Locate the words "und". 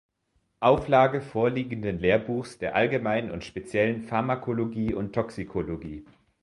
3.29-3.43, 4.95-5.13